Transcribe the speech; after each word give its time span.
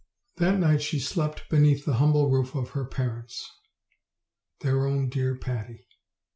That 0.37 0.57
night 0.57 0.81
she 0.81 0.97
slept 0.99 1.47
beneath 1.47 1.85
the 1.85 1.93
humble 1.97 2.31
roof 2.31 2.55
of 2.55 2.71
her 2.71 2.85
parents 2.85 3.47
their 4.61 4.87
own 4.87 5.09
dear 5.09 5.37
Patty. 5.37 5.85